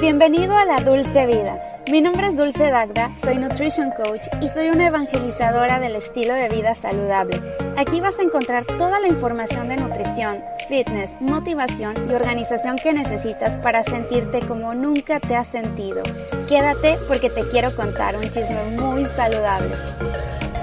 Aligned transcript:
Bienvenido 0.00 0.56
a 0.56 0.64
la 0.64 0.76
Dulce 0.76 1.26
Vida. 1.26 1.60
Mi 1.90 2.00
nombre 2.00 2.28
es 2.28 2.36
Dulce 2.36 2.70
Dagda, 2.70 3.10
soy 3.20 3.36
Nutrition 3.36 3.90
Coach 3.90 4.28
y 4.40 4.48
soy 4.48 4.68
una 4.68 4.86
evangelizadora 4.86 5.80
del 5.80 5.96
estilo 5.96 6.34
de 6.34 6.48
vida 6.48 6.76
saludable. 6.76 7.42
Aquí 7.76 8.00
vas 8.00 8.16
a 8.20 8.22
encontrar 8.22 8.64
toda 8.64 9.00
la 9.00 9.08
información 9.08 9.68
de 9.68 9.76
nutrición, 9.76 10.40
fitness, 10.68 11.16
motivación 11.18 11.94
y 12.08 12.14
organización 12.14 12.76
que 12.76 12.92
necesitas 12.92 13.56
para 13.56 13.82
sentirte 13.82 14.38
como 14.38 14.72
nunca 14.72 15.18
te 15.18 15.34
has 15.34 15.48
sentido. 15.48 16.04
Quédate 16.48 16.96
porque 17.08 17.28
te 17.28 17.42
quiero 17.48 17.74
contar 17.74 18.14
un 18.14 18.22
chisme 18.22 18.76
muy 18.80 19.04
saludable. 19.16 19.74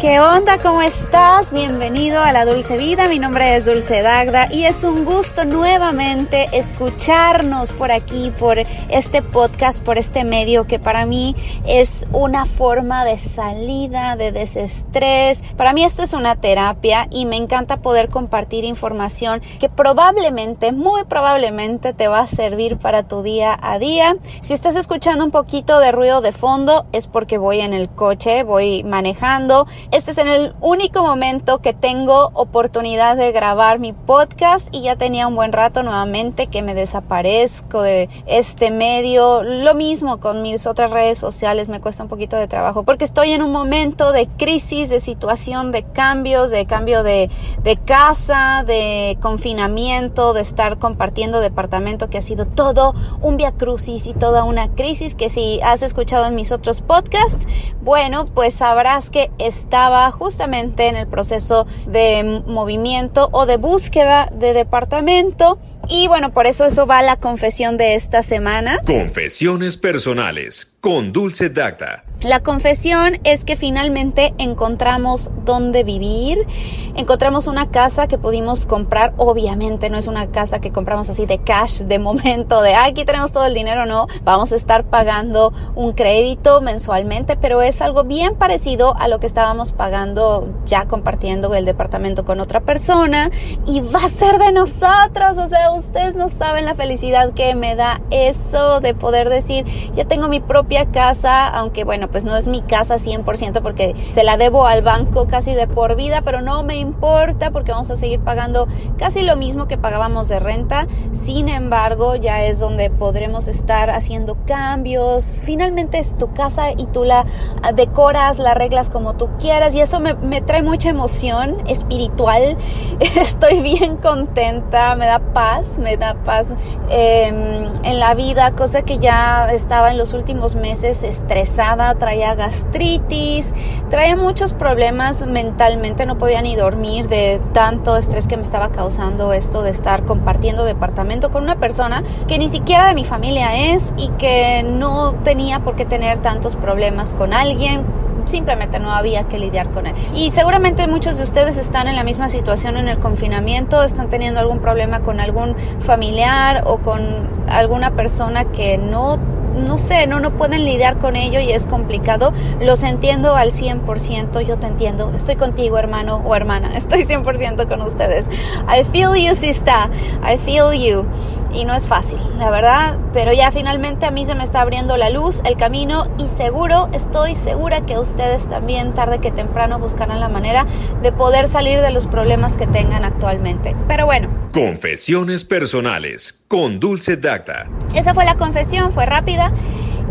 ¿Qué 0.06 0.20
onda? 0.20 0.60
¿Cómo 0.60 0.84
estás? 0.84 1.52
Bienvenido 1.52 2.22
a 2.22 2.32
La 2.32 2.46
Dulce 2.46 2.78
Vida. 2.78 3.10
Mi 3.10 3.18
nombre 3.18 3.56
es 3.56 3.66
Dulce 3.66 4.04
Dagda 4.04 4.54
y 4.54 4.66
es 4.66 4.84
un 4.84 5.04
gusto 5.04 5.46
nuevamente 5.46 6.46
escucharnos 6.52 7.72
por 7.72 7.92
aquí, 7.92 8.32
por 8.38 8.60
este 8.60 9.24
podcast, 9.24 9.84
por 9.84 9.98
este 9.98 10.24
medio 10.24 10.68
que 10.68 10.78
para 10.78 11.08
mí 11.08 11.36
es 11.66 12.06
una 12.12 12.46
forma 12.46 13.04
de 13.04 13.18
salida, 13.18 14.16
de 14.16 14.32
desestrés. 14.32 15.42
Para 15.58 15.74
mí 15.74 15.84
esto 15.84 16.04
es 16.04 16.14
una 16.14 16.36
terapia 16.36 17.08
y 17.10 17.26
me 17.26 17.38
encanta 17.38 17.78
poder 17.78 18.10
compartir 18.10 18.64
información 18.64 19.42
que 19.60 19.70
probablemente, 19.70 20.72
muy 20.72 21.06
probablemente 21.06 21.94
te 21.94 22.08
va 22.08 22.20
a 22.20 22.28
servir 22.28 22.78
para 22.78 23.08
tu 23.08 23.24
día 23.24 23.58
a 23.60 23.80
día. 23.80 24.18
Si 24.42 24.54
estás 24.54 24.76
escuchando 24.76 25.26
un 25.26 25.32
poquito 25.32 25.80
de 25.80 25.92
ruido 25.92 26.22
de 26.22 26.32
fondo 26.32 26.86
es 26.92 27.08
porque 27.08 27.40
voy 27.40 27.62
en 27.62 27.74
el 27.74 27.90
coche, 27.90 28.44
voy 28.44 28.84
manejando 28.84 29.66
este 29.96 30.12
es 30.12 30.18
en 30.18 30.28
el 30.28 30.54
único 30.60 31.04
momento 31.04 31.62
que 31.62 31.72
tengo 31.72 32.32
oportunidad 32.34 33.16
de 33.16 33.32
grabar 33.32 33.80
mi 33.80 33.94
podcast 33.94 34.68
y 34.74 34.82
ya 34.82 34.98
tenía 34.98 35.26
un 35.26 35.36
buen 35.36 35.54
rato 35.54 35.84
nuevamente 35.84 36.48
que 36.48 36.62
me 36.62 36.74
desaparezco 36.74 37.82
de 37.82 38.10
este 38.26 38.72
medio. 38.72 39.42
Lo 39.42 39.74
mismo 39.74 40.20
con 40.20 40.42
mis 40.42 40.68
otras 40.68 40.92
redes 40.92 41.18
sociales, 41.18 41.70
me 41.70 41.80
cuesta 41.80 42.04
un 42.04 42.10
poquito 42.10 42.36
de 42.36 42.50
trabajo 42.50 42.84
porque 42.84 43.06
estoy 43.06 43.32
en 43.32 43.42
un 43.42 43.54
momento 43.54 44.12
de 44.12 44.28
crisis, 44.28 44.90
de 44.90 45.00
situación, 45.00 45.72
de 45.72 45.84
cambios, 45.84 46.52
de 46.52 46.66
cambio 46.66 47.02
de, 47.02 47.30
de 47.64 47.78
casa, 47.78 48.66
de 48.68 49.18
confinamiento, 49.22 50.34
de 50.34 50.42
estar 50.42 50.78
compartiendo 50.78 51.40
departamento 51.40 52.10
que 52.10 52.18
ha 52.18 52.22
sido 52.22 52.46
todo 52.46 52.96
un 53.22 53.38
via 53.38 53.54
crucis 53.54 54.08
y 54.08 54.14
toda 54.14 54.44
una 54.44 54.76
crisis 54.76 55.16
que 55.16 55.30
si 55.30 55.62
has 55.62 55.84
escuchado 55.84 56.26
en 56.26 56.36
mis 56.36 56.52
otros 56.52 56.82
podcasts, 56.82 57.48
bueno, 57.82 58.26
pues 58.26 58.56
sabrás 58.56 59.10
que 59.10 59.32
está 59.38 59.75
justamente 60.12 60.88
en 60.88 60.96
el 60.96 61.08
proceso 61.08 61.68
de 61.88 62.42
movimiento 62.48 63.30
o 63.32 63.46
de 63.46 63.58
búsqueda 63.58 64.30
de 64.34 64.54
departamento 64.54 65.60
y 65.88 66.08
bueno, 66.08 66.34
por 66.34 66.48
eso 66.48 66.66
eso 66.66 66.88
va 66.88 67.02
la 67.02 67.18
confesión 67.18 67.78
de 67.78 67.96
esta 67.96 68.24
semana. 68.24 68.80
Confesiones 68.86 69.78
personales 69.78 70.75
con 70.86 71.12
Dulce 71.12 71.50
Dacta. 71.50 72.04
La 72.22 72.42
confesión 72.42 73.20
es 73.24 73.44
que 73.44 73.58
finalmente 73.58 74.34
encontramos 74.38 75.30
dónde 75.44 75.84
vivir, 75.84 76.48
encontramos 76.96 77.48
una 77.48 77.70
casa 77.70 78.08
que 78.08 78.18
pudimos 78.18 78.66
comprar, 78.66 79.14
obviamente 79.18 79.90
no 79.90 79.98
es 79.98 80.08
una 80.08 80.28
casa 80.32 80.60
que 80.60 80.72
compramos 80.72 81.10
así 81.10 81.26
de 81.26 81.40
cash 81.40 81.82
de 81.82 82.00
momento, 82.00 82.62
de 82.62 82.74
aquí 82.74 83.04
tenemos 83.04 83.32
todo 83.32 83.46
el 83.46 83.54
dinero, 83.54 83.86
no, 83.86 84.08
vamos 84.24 84.54
a 84.54 84.56
estar 84.56 84.86
pagando 84.86 85.54
un 85.76 85.92
crédito 85.92 86.62
mensualmente, 86.62 87.36
pero 87.36 87.62
es 87.62 87.82
algo 87.82 88.06
bien 88.06 88.36
parecido 88.36 88.96
a 88.98 89.08
lo 89.08 89.20
que 89.20 89.28
estábamos 89.28 89.74
pagando 89.74 90.48
ya 90.66 90.86
compartiendo 90.86 91.54
el 91.54 91.66
departamento 91.66 92.26
con 92.26 92.40
otra 92.40 92.62
persona. 92.62 93.30
Y 93.68 93.82
va 93.82 94.06
a 94.06 94.10
ser 94.10 94.40
de 94.40 94.52
nosotros, 94.52 95.38
o 95.38 95.48
sea, 95.48 95.72
ustedes 95.72 96.16
no 96.16 96.30
saben 96.30 96.66
la 96.66 96.76
felicidad 96.76 97.34
que 97.34 97.56
me 97.56 97.76
da 97.76 98.02
eso 98.10 98.80
de 98.80 98.94
poder 98.94 99.30
decir, 99.30 99.66
ya 99.96 100.06
tengo 100.06 100.28
mi 100.28 100.40
propia 100.40 100.75
casa, 100.84 101.48
aunque 101.48 101.86
bueno, 101.86 102.10
pues 102.10 102.26
no 102.26 102.36
es 102.36 102.48
mi 102.48 102.62
casa 102.62 102.96
100% 102.96 103.62
porque 103.62 103.96
se 104.10 104.24
la 104.24 104.36
debo 104.36 104.68
al 104.68 104.82
banco 104.82 105.28
casi 105.28 105.54
de 105.54 105.68
por 105.68 105.96
vida, 105.96 106.22
pero 106.24 106.42
no 106.42 106.64
me 106.64 106.76
importa 106.76 107.52
porque 107.52 107.72
vamos 107.72 107.90
a 107.90 107.96
seguir 107.96 108.20
pagando 108.20 108.68
casi 108.98 109.22
lo 109.22 109.38
mismo 109.38 109.68
que 109.68 109.78
pagábamos 109.78 110.28
de 110.28 110.40
renta. 110.40 110.88
Sin 111.14 111.48
embargo, 111.48 112.16
ya 112.18 112.44
es 112.44 112.60
donde 112.60 112.90
podremos 112.90 113.48
estar 113.48 113.90
haciendo 113.90 114.36
cambios. 114.46 115.32
Finalmente 115.44 116.00
es 116.00 116.18
tu 116.18 116.34
casa 116.34 116.72
y 116.72 116.88
tú 116.88 117.06
la 117.06 117.26
decoras, 117.74 118.40
la 118.40 118.52
arreglas 118.52 118.90
como 118.90 119.14
tú 119.16 119.30
quieras 119.40 119.74
y 119.76 119.80
eso 119.80 120.02
me, 120.02 120.16
me 120.16 120.42
trae 120.42 120.62
mucha 120.62 120.90
emoción 120.90 121.64
espiritual. 121.68 122.58
Estoy 123.16 123.62
bien 123.62 123.96
contenta, 123.98 124.96
me 124.96 125.06
da 125.06 125.20
paz, 125.20 125.80
me 125.80 125.96
da 125.96 126.16
paz 126.26 126.54
eh, 126.90 127.28
en 127.28 128.00
la 128.00 128.14
vida, 128.16 128.52
cosa 128.52 128.82
que 128.82 128.98
ya 129.00 129.48
estaba 129.54 129.92
en 129.92 129.98
los 129.98 130.14
últimos 130.14 130.56
meses 130.56 130.65
estresada, 130.74 131.96
traía 131.96 132.36
gastritis, 132.36 133.54
traía 133.90 134.16
muchos 134.16 134.54
problemas 134.54 135.26
mentalmente, 135.26 136.06
no 136.06 136.18
podía 136.18 136.42
ni 136.42 136.56
dormir 136.56 137.08
de 137.08 137.42
tanto 137.54 137.98
estrés 137.98 138.28
que 138.28 138.38
me 138.38 138.44
estaba 138.44 138.72
causando 138.72 139.34
esto 139.34 139.62
de 139.62 139.70
estar 139.70 140.06
compartiendo 140.06 140.66
departamento 140.66 141.32
con 141.32 141.44
una 141.44 141.56
persona 141.58 142.04
que 142.28 142.38
ni 142.38 142.50
siquiera 142.50 142.88
de 142.88 142.94
mi 142.94 143.06
familia 143.06 143.74
es 143.74 143.94
y 143.98 144.10
que 144.18 144.64
no 144.64 145.14
tenía 145.24 145.60
por 145.60 145.76
qué 145.76 145.86
tener 145.86 146.18
tantos 146.20 146.56
problemas 146.56 147.14
con 147.14 147.34
alguien 147.34 147.86
simplemente 148.26 148.80
no 148.80 148.92
había 148.92 149.28
que 149.28 149.38
lidiar 149.38 149.70
con 149.72 149.88
él. 149.88 149.96
Y 150.14 150.32
seguramente 150.32 150.88
muchos 150.88 151.18
de 151.18 151.24
ustedes 151.24 151.58
están 151.58 151.88
en 151.88 151.96
la 151.96 152.04
misma 152.04 152.30
situación 152.30 152.78
en 152.78 152.88
el 152.88 153.00
confinamiento, 153.00 153.84
están 153.84 154.10
teniendo 154.10 154.40
algún 154.40 154.60
problema 154.60 155.02
con 155.02 155.20
algún 155.20 155.56
familiar 155.80 156.64
o 156.66 156.78
con 156.78 157.30
alguna 157.48 157.92
persona 157.92 158.46
que 158.46 158.78
no 158.78 159.20
no 159.56 159.78
sé, 159.78 160.08
no, 160.08 160.20
no 160.20 160.32
pueden 160.32 160.66
lidiar 160.66 161.00
con 161.00 161.16
ello 161.16 161.40
y 161.40 161.52
es 161.52 161.68
complicado. 161.68 162.34
Los 162.60 162.84
entiendo 162.84 163.36
al 163.36 163.52
100%, 163.52 164.42
yo 164.42 164.58
te 164.58 164.68
entiendo. 164.68 165.12
Estoy 165.14 165.36
contigo, 165.36 165.78
hermano 165.78 166.22
o 166.26 166.36
hermana. 166.36 166.72
Estoy 166.78 167.06
100% 167.06 167.68
con 167.68 167.82
ustedes. 167.82 168.30
I 168.68 168.84
feel 168.84 169.16
you, 169.16 169.36
sister. 169.36 169.90
I 170.24 170.38
feel 170.38 170.74
you. 170.74 171.06
Y 171.54 171.64
no 171.64 171.74
es 171.74 171.88
fácil, 171.88 172.20
la 172.38 172.50
verdad, 172.50 172.98
pero 173.14 173.32
ya 173.32 173.50
finalmente 173.50 174.06
a 174.06 174.12
mí 174.12 174.26
se 174.26 174.36
me 174.36 174.44
está 174.44 174.60
abriendo 174.60 174.98
la 174.98 175.10
luz, 175.10 175.42
el 175.46 175.56
camino 175.56 176.10
y 176.18 176.28
seguro, 176.28 176.90
estoy 176.92 177.34
segura 177.34 177.86
que 177.86 177.98
ustedes 177.98 178.50
también 178.50 178.94
tarde 178.94 179.20
que 179.20 179.32
temprano 179.32 179.80
buscarán 179.80 180.20
la 180.20 180.28
manera 180.28 180.66
de 181.02 181.14
poder 181.14 181.48
salir 181.48 181.80
de 181.80 181.92
los 181.92 182.08
problemas 182.08 182.58
que 182.58 182.68
tengan 182.68 183.06
actualmente. 183.06 183.74
Pero 183.88 184.06
bueno. 184.06 184.45
Confesiones 184.56 185.44
personales 185.44 186.34
con 186.48 186.80
Dulce 186.80 187.18
Dacta. 187.18 187.68
Esa 187.94 188.14
fue 188.14 188.24
la 188.24 188.36
confesión, 188.36 188.94
fue 188.94 189.06
rápida. 189.06 189.52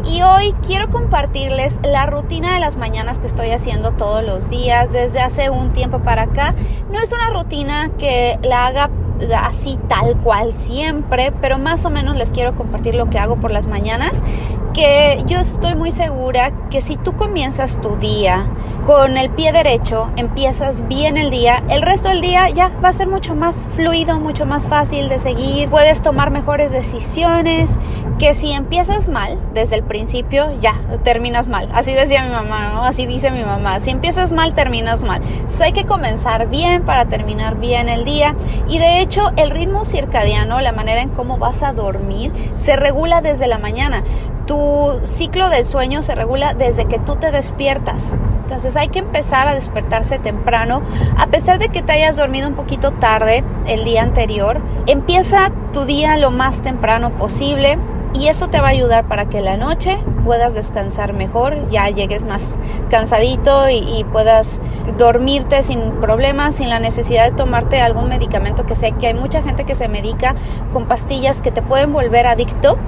Y 0.05 0.21
hoy 0.21 0.55
quiero 0.67 0.91
compartirles 0.91 1.79
la 1.83 2.05
rutina 2.05 2.53
de 2.53 2.61
las 2.61 2.77
mañanas 2.77 3.19
que 3.19 3.27
estoy 3.27 3.53
haciendo 3.53 3.93
todos 3.93 4.23
los 4.23 4.51
días 4.51 4.93
desde 4.93 5.21
hace 5.21 5.49
un 5.49 5.73
tiempo 5.73 6.01
para 6.01 6.25
acá. 6.25 6.55
No 6.91 7.01
es 7.01 7.11
una 7.11 7.31
rutina 7.31 7.91
que 7.99 8.39
la 8.43 8.67
haga 8.67 8.91
así 9.39 9.79
tal 9.89 10.21
cual 10.21 10.53
siempre, 10.53 11.33
pero 11.41 11.59
más 11.59 11.87
o 11.87 11.91
menos 11.91 12.19
les 12.19 12.31
quiero 12.31 12.55
compartir 12.55 12.97
lo 12.97 13.09
que 13.09 13.19
hago 13.19 13.41
por 13.41 13.51
las 13.51 13.67
mañanas, 13.67 14.23
que 14.75 15.23
yo 15.27 15.39
estoy 15.39 15.77
muy 15.77 15.93
segura 15.93 16.53
que 16.69 16.81
si 16.81 16.97
tú 16.97 17.15
comienzas 17.15 17.81
tu 17.81 17.97
día 17.97 18.47
con 18.85 19.17
el 19.17 19.31
pie 19.31 19.53
derecho, 19.53 20.11
empiezas 20.17 20.87
bien 20.89 21.17
el 21.17 21.31
día, 21.31 21.63
el 21.71 21.81
resto 21.81 22.09
del 22.09 22.21
día 22.21 22.51
ya 22.51 22.71
va 22.85 22.89
a 22.89 22.93
ser 22.93 23.07
mucho 23.07 23.37
más 23.37 23.69
fluido, 23.77 24.19
mucho 24.19 24.45
más 24.47 24.67
fácil 24.67 25.09
de 25.09 25.21
seguir, 25.21 25.71
puedes 25.71 26.03
tomar 26.03 26.31
mejores 26.31 26.73
decisiones, 26.73 27.79
que 28.19 28.35
si 28.35 28.53
empiezas 28.53 29.09
mal 29.09 29.39
desde 29.55 29.77
el 29.77 29.85
principio, 29.85 30.51
ya 30.61 30.75
terminas 31.03 31.49
mal. 31.49 31.69
Así 31.73 31.93
decía 31.93 32.25
mi 32.25 32.31
mamá. 32.31 32.87
Así 32.87 33.07
dice 33.07 33.31
mi 33.31 33.43
mamá, 33.43 33.81
si 33.81 33.91
empiezas 33.91 34.33
mal, 34.33 34.55
terminas 34.55 35.05
mal. 35.05 35.23
Entonces 35.23 35.61
hay 35.61 35.73
que 35.73 35.85
comenzar 35.85 36.49
bien 36.49 36.85
para 36.85 37.07
terminar 37.07 37.57
bien 37.59 37.89
el 37.89 38.05
día 38.05 38.35
y 38.69 38.79
de 38.79 39.01
hecho 39.01 39.33
el 39.37 39.51
ritmo 39.51 39.85
circadiano, 39.85 40.61
la 40.61 40.73
manera 40.73 41.01
en 41.01 41.11
cómo 41.11 41.39
vas 41.39 41.63
a 41.63 41.73
dormir, 41.73 42.33
se 42.57 42.77
regula 42.77 43.21
desde 43.21 43.47
la 43.47 43.59
mañana 43.59 44.03
tu 44.47 45.01
ciclo 45.03 45.49
de 45.49 45.65
sueño 45.65 46.03
se 46.03 46.15
regula 46.15 46.55
desde 46.55 46.87
que 46.87 46.99
tú 46.99 47.17
te 47.17 47.31
despiertas. 47.31 48.17
Entonces 48.41 48.77
hay 48.77 48.89
que 48.89 48.99
empezar 48.99 49.49
a 49.49 49.55
despertarse 49.55 50.19
temprano. 50.19 50.83
A 51.17 51.29
pesar 51.29 51.59
de 51.59 51.69
que 51.69 51.83
te 51.83 51.93
hayas 51.93 52.17
dormido 52.17 52.49
un 52.49 52.55
poquito 52.55 52.93
tarde 52.93 53.43
el 53.67 53.85
día 53.85 54.03
anterior, 54.03 54.61
empieza 54.87 55.51
tu 55.73 55.85
día 55.85 56.17
lo 56.17 56.31
más 56.31 56.63
temprano 56.63 57.11
posible 57.17 57.79
y 58.13 58.29
eso 58.29 58.49
te 58.49 58.61
va 58.61 58.69
a 58.69 58.71
ayudar 58.71 59.09
para 59.09 59.29
que 59.29 59.41
la 59.41 59.57
noche 59.57 59.99
puedas 60.25 60.55
descansar 60.55 61.13
mejor, 61.13 61.69
ya 61.71 61.89
llegues 61.91 62.25
más 62.25 62.57
cansadito 62.91 63.69
y, 63.69 64.05
puedas 64.13 64.61
dormirte 64.99 65.63
sin 65.63 65.93
problemas, 66.01 66.57
sin 66.57 66.69
la 66.69 66.79
necesidad 66.79 67.25
de 67.25 67.37
tomarte 67.37 67.81
algún 67.81 68.09
medicamento 68.09 68.65
que 68.67 68.77
sé 68.77 68.93
que 68.93 69.09
hay 69.09 69.15
mucha 69.15 69.43
gente 69.43 69.65
que 69.65 69.75
se 69.75 69.89
medica 69.89 70.35
con 70.73 70.87
pastillas 70.87 71.41
que 71.41 71.51
te 71.51 71.63
pueden 71.63 71.93
volver 71.93 72.27
adicto 72.27 72.79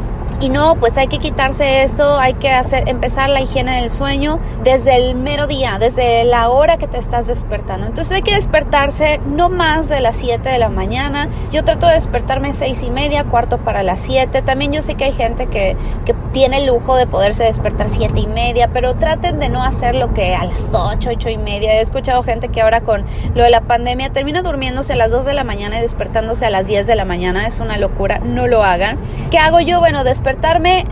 Y 0.40 0.50
no, 0.50 0.76
pues 0.76 0.98
hay 0.98 1.08
que 1.08 1.18
quitarse 1.18 1.82
eso, 1.82 2.18
hay 2.18 2.34
que 2.34 2.50
hacer, 2.50 2.88
empezar 2.88 3.30
la 3.30 3.40
higiene 3.40 3.80
del 3.80 3.88
sueño 3.88 4.38
desde 4.62 4.96
el 4.96 5.14
mero 5.14 5.46
día, 5.46 5.78
desde 5.78 6.24
la 6.24 6.50
hora 6.50 6.76
que 6.76 6.86
te 6.86 6.98
estás 6.98 7.26
despertando. 7.26 7.86
Entonces 7.86 8.16
hay 8.16 8.22
que 8.22 8.34
despertarse 8.34 9.18
no 9.26 9.48
más 9.48 9.88
de 9.88 10.00
las 10.00 10.16
7 10.16 10.46
de 10.46 10.58
la 10.58 10.68
mañana. 10.68 11.30
Yo 11.52 11.64
trato 11.64 11.86
de 11.86 11.94
despertarme 11.94 12.52
seis 12.52 12.82
y 12.82 12.90
media, 12.90 13.24
cuarto 13.24 13.56
para 13.56 13.82
las 13.82 14.00
7. 14.00 14.42
También 14.42 14.72
yo 14.72 14.82
sé 14.82 14.94
que 14.94 15.04
hay 15.04 15.12
gente 15.12 15.46
que, 15.46 15.74
que 16.04 16.12
tiene 16.32 16.58
el 16.58 16.66
lujo 16.66 16.96
de 16.96 17.06
poderse 17.26 17.42
despertar 17.42 17.88
siete 17.88 18.20
y 18.20 18.28
media, 18.28 18.70
pero 18.72 18.94
traten 18.94 19.40
de 19.40 19.48
no 19.48 19.64
hacer 19.64 19.96
lo 19.96 20.14
que 20.14 20.36
a 20.36 20.44
las 20.44 20.72
8, 20.72 21.10
8 21.10 21.30
y 21.30 21.38
media. 21.38 21.74
He 21.74 21.80
escuchado 21.80 22.22
gente 22.22 22.50
que 22.50 22.62
ahora 22.62 22.82
con 22.82 23.04
lo 23.34 23.42
de 23.42 23.50
la 23.50 23.62
pandemia 23.62 24.12
termina 24.12 24.42
durmiéndose 24.42 24.92
a 24.92 24.96
las 24.96 25.10
2 25.10 25.24
de 25.24 25.34
la 25.34 25.42
mañana 25.42 25.78
y 25.78 25.80
despertándose 25.80 26.46
a 26.46 26.50
las 26.50 26.68
10 26.68 26.86
de 26.86 26.94
la 26.94 27.04
mañana. 27.04 27.48
Es 27.48 27.58
una 27.58 27.78
locura, 27.78 28.20
no 28.20 28.46
lo 28.46 28.62
hagan. 28.62 28.98
¿Qué 29.32 29.38
hago 29.38 29.58
yo? 29.58 29.80
Bueno, 29.80 30.04
despertarme 30.04 30.86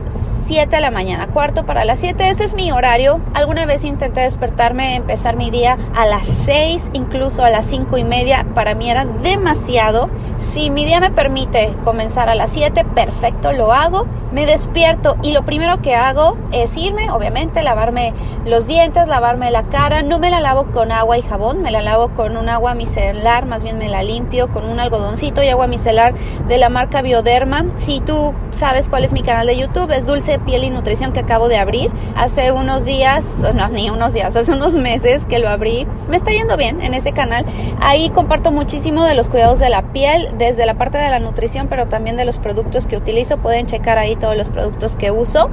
7 0.46 0.76
de 0.76 0.82
la 0.82 0.90
mañana, 0.90 1.28
cuarto 1.28 1.64
para 1.64 1.86
las 1.86 2.00
7. 2.00 2.28
Ese 2.28 2.44
es 2.44 2.54
mi 2.54 2.70
horario. 2.70 3.20
Alguna 3.32 3.64
vez 3.64 3.82
intenté 3.84 4.20
despertarme, 4.20 4.94
empezar 4.94 5.36
mi 5.36 5.50
día 5.50 5.78
a 5.96 6.04
las 6.04 6.26
6, 6.26 6.90
incluso 6.92 7.44
a 7.44 7.50
las 7.50 7.64
5 7.64 7.96
y 7.96 8.04
media. 8.04 8.44
Para 8.54 8.74
mí 8.74 8.90
era 8.90 9.06
demasiado. 9.06 10.10
Si 10.36 10.68
mi 10.68 10.84
día 10.84 11.00
me 11.00 11.10
permite 11.10 11.72
comenzar 11.82 12.28
a 12.28 12.34
las 12.34 12.50
7, 12.50 12.84
perfecto, 12.94 13.52
lo 13.52 13.72
hago. 13.72 14.06
Me 14.32 14.46
despierto 14.46 15.16
y 15.22 15.32
lo 15.32 15.44
primero 15.44 15.80
que 15.80 15.94
hago 15.94 16.36
es 16.50 16.76
irme, 16.76 17.10
obviamente, 17.10 17.62
lavarme 17.62 18.12
los 18.44 18.66
dientes, 18.66 19.06
lavarme 19.06 19.50
la 19.50 19.62
cara. 19.64 20.02
No 20.02 20.18
me 20.18 20.28
la 20.28 20.40
lavo 20.40 20.66
con 20.72 20.92
agua 20.92 21.16
y 21.16 21.22
jabón, 21.22 21.62
me 21.62 21.70
la 21.70 21.80
lavo 21.80 22.10
con 22.10 22.36
un 22.36 22.48
agua 22.48 22.74
micelar, 22.74 23.46
más 23.46 23.62
bien 23.62 23.78
me 23.78 23.88
la 23.88 24.02
limpio 24.02 24.48
con 24.50 24.66
un 24.66 24.80
algodoncito 24.80 25.42
y 25.42 25.48
agua 25.48 25.68
micelar 25.68 26.14
de 26.48 26.58
la 26.58 26.68
marca 26.68 27.00
Bioderma. 27.00 27.64
Si 27.76 28.00
tú 28.00 28.34
sabes 28.50 28.88
cuál 28.88 29.04
es 29.04 29.12
mi 29.12 29.22
canal 29.22 29.46
de 29.46 29.56
YouTube, 29.56 29.92
es 29.92 30.04
Dulce 30.04 30.33
Piel 30.38 30.64
y 30.64 30.70
Nutrición 30.70 31.12
que 31.12 31.20
acabo 31.20 31.48
de 31.48 31.56
abrir. 31.56 31.90
Hace 32.16 32.52
unos 32.52 32.84
días, 32.84 33.44
no, 33.54 33.68
ni 33.68 33.90
unos 33.90 34.12
días, 34.12 34.36
hace 34.36 34.52
unos 34.52 34.74
meses 34.74 35.26
que 35.26 35.38
lo 35.38 35.48
abrí. 35.48 35.86
Me 36.08 36.16
está 36.16 36.30
yendo 36.32 36.56
bien 36.56 36.80
en 36.80 36.94
ese 36.94 37.12
canal. 37.12 37.44
Ahí 37.80 38.10
comparto 38.10 38.50
muchísimo 38.50 39.04
de 39.04 39.14
los 39.14 39.28
cuidados 39.28 39.58
de 39.58 39.68
la 39.68 39.92
piel, 39.92 40.30
desde 40.38 40.66
la 40.66 40.74
parte 40.74 40.98
de 40.98 41.10
la 41.10 41.18
nutrición, 41.18 41.68
pero 41.68 41.88
también 41.88 42.16
de 42.16 42.24
los 42.24 42.38
productos 42.38 42.86
que 42.86 42.96
utilizo. 42.96 43.38
Pueden 43.38 43.66
checar 43.66 43.98
ahí 43.98 44.16
todos 44.16 44.36
los 44.36 44.50
productos 44.50 44.96
que 44.96 45.10
uso. 45.10 45.50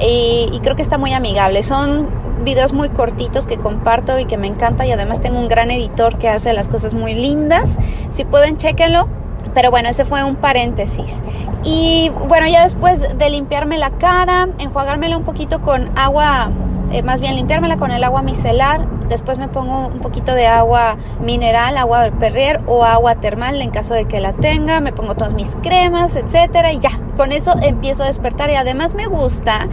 Y, 0.00 0.48
y 0.52 0.60
creo 0.60 0.76
que 0.76 0.82
está 0.82 0.98
muy 0.98 1.12
amigable. 1.12 1.62
Son 1.62 2.08
videos 2.44 2.72
muy 2.72 2.90
cortitos 2.90 3.46
que 3.46 3.58
comparto 3.58 4.18
y 4.18 4.24
que 4.24 4.36
me 4.36 4.46
encanta 4.46 4.86
y 4.86 4.92
además 4.92 5.20
tengo 5.20 5.38
un 5.38 5.48
gran 5.48 5.70
editor 5.70 6.18
que 6.18 6.28
hace 6.28 6.52
las 6.52 6.68
cosas 6.68 6.94
muy 6.94 7.14
lindas. 7.14 7.78
Si 8.10 8.24
pueden, 8.24 8.56
chequenlo. 8.56 9.08
Pero 9.54 9.70
bueno, 9.70 9.88
ese 9.88 10.04
fue 10.04 10.22
un 10.24 10.36
paréntesis. 10.36 11.22
Y 11.64 12.10
bueno, 12.28 12.46
ya 12.46 12.62
después 12.62 13.00
de 13.00 13.30
limpiarme 13.30 13.78
la 13.78 13.90
cara, 13.90 14.48
enjuagármela 14.58 15.16
un 15.16 15.24
poquito 15.24 15.60
con 15.62 15.90
agua, 15.96 16.50
eh, 16.92 17.02
más 17.02 17.20
bien 17.20 17.36
limpiármela 17.36 17.76
con 17.76 17.90
el 17.90 18.04
agua 18.04 18.22
micelar, 18.22 18.86
después 19.08 19.38
me 19.38 19.48
pongo 19.48 19.88
un 19.88 20.00
poquito 20.00 20.34
de 20.34 20.46
agua 20.46 20.96
mineral, 21.20 21.76
agua 21.76 22.10
perrier 22.18 22.62
o 22.66 22.84
agua 22.84 23.16
termal 23.16 23.60
en 23.60 23.70
caso 23.70 23.94
de 23.94 24.06
que 24.06 24.20
la 24.20 24.32
tenga, 24.32 24.80
me 24.80 24.92
pongo 24.92 25.14
todas 25.14 25.34
mis 25.34 25.56
cremas, 25.62 26.16
etcétera 26.16 26.72
y 26.72 26.78
ya, 26.78 27.00
con 27.16 27.32
eso 27.32 27.54
empiezo 27.62 28.04
a 28.04 28.06
despertar 28.06 28.50
y 28.50 28.54
además 28.54 28.94
me 28.94 29.06
gusta 29.06 29.68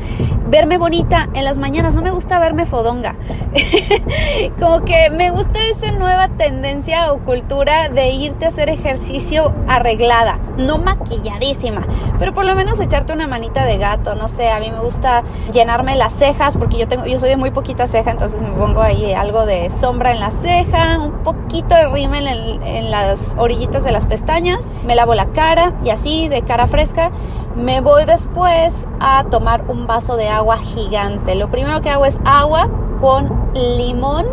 verme 0.48 0.78
bonita 0.78 1.30
en 1.34 1.44
las 1.44 1.58
mañanas, 1.58 1.94
no 1.94 2.02
me 2.02 2.12
gusta 2.12 2.40
verme 2.40 2.66
fodonga. 2.66 3.16
Como 4.60 4.86
que 4.86 5.10
me 5.10 5.32
gusta 5.32 5.60
esa 5.68 5.92
nueva 5.92 6.30
tendencia 6.30 7.12
o 7.12 7.20
cultura 7.20 7.90
de 7.90 8.10
irte 8.12 8.46
a 8.46 8.50
hacer 8.50 8.70
ejercicio 8.70 9.54
arreglada, 9.68 10.40
no 10.58 10.78
maquilladísima, 10.78 11.86
pero 12.20 12.34
por 12.34 12.46
lo 12.46 12.56
menos 12.56 12.80
echarte 12.80 13.14
una 13.14 13.28
manita 13.28 13.66
de 13.66 13.78
gato, 13.78 14.16
no 14.16 14.28
sé, 14.28 14.50
a 14.50 14.60
mí 14.60 14.72
me 14.72 14.80
gusta 14.80 15.24
llenarme 15.52 15.96
las 15.96 16.14
cejas 16.14 16.58
porque 16.58 16.78
yo 16.78 16.88
tengo 16.88 17.06
yo 17.06 17.20
soy 17.20 17.30
de 17.30 17.38
muy 17.38 17.52
poquita 17.52 17.88
ceja, 17.88 18.12
entonces 18.12 18.42
me 18.42 18.52
pongo 18.52 18.82
ahí 18.82 19.14
algo 19.24 19.46
de 19.46 19.70
sombra 19.72 20.12
en 20.12 20.20
la 20.20 20.32
ceja, 20.32 21.00
un 21.00 21.24
poquito 21.24 21.76
de 21.76 21.88
rímel 21.88 22.28
en, 22.28 22.62
en 22.64 22.92
las 22.92 23.36
orillitas 23.38 23.86
de 23.86 23.92
las 23.94 24.06
pestañas, 24.06 24.70
me 24.86 24.96
lavo 24.96 25.16
la 25.16 25.28
cara 25.28 25.74
y 25.86 25.92
así 25.92 26.28
de 26.28 26.42
cara 26.42 26.68
fresca 26.68 27.10
me 27.56 27.80
voy 27.80 28.04
después 28.04 28.86
a 29.00 29.24
tomar 29.26 29.70
un 29.70 29.88
vaso 29.88 30.18
de 30.18 30.28
agua 30.28 30.58
gigante. 30.58 31.36
Lo 31.36 31.50
primero 31.50 31.82
que 31.82 31.90
hago 31.90 32.06
es 32.06 32.20
agua 32.26 32.70
con 33.00 33.52
limón 33.54 34.26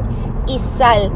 y 0.47 0.59
sal. 0.59 1.13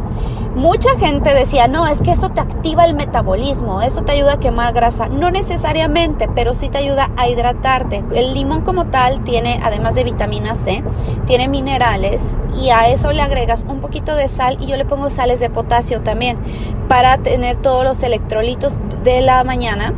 Mucha 0.55 0.97
gente 0.99 1.35
decía, 1.35 1.67
no, 1.67 1.87
es 1.89 2.01
que 2.01 2.13
eso 2.13 2.29
te 2.29 2.41
activa 2.41 2.85
el 2.85 2.95
metabolismo, 2.95 3.83
eso 3.83 4.03
te 4.03 4.13
ayuda 4.13 4.35
a 4.35 4.41
quemar 4.41 4.73
grasa. 4.73 5.09
No 5.09 5.33
necesariamente, 5.33 6.29
pero 6.33 6.55
sí 6.55 6.69
te 6.69 6.79
ayuda 6.79 7.11
a 7.17 7.29
hidratarte. 7.29 8.05
El 8.15 8.35
limón 8.35 8.63
como 8.63 8.87
tal 8.87 9.25
tiene, 9.25 9.61
además 9.65 9.97
de 9.97 10.05
vitamina 10.05 10.55
C, 10.55 10.85
tiene 11.27 11.49
minerales 11.49 12.39
y 12.57 12.71
a 12.71 12.89
eso 12.89 13.11
le 13.11 13.23
agregas 13.23 13.65
un 13.69 13.81
poquito 13.81 14.15
de 14.15 14.29
sal 14.29 14.59
y 14.61 14.67
yo 14.67 14.77
le 14.77 14.85
pongo 14.85 15.11
sales 15.11 15.41
de 15.41 15.51
potasio 15.51 16.03
también 16.03 16.39
para 16.89 17.19
tener 17.19 17.57
todos 17.57 17.83
los 17.83 18.01
electrolitos 18.05 18.79
de 19.03 19.23
la 19.23 19.43
mañana 19.43 19.93